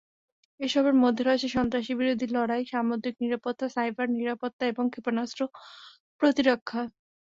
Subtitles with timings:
[0.59, 5.41] এসবের মধ্যে রয়েছে সন্ত্রাসবিরোধী লড়াই, সামুদ্রিক নিরাপত্তা, সাইবার নিরাপত্তা এবং ক্ষেপণাস্ত্র
[6.21, 6.81] প্রতিরক্ষা।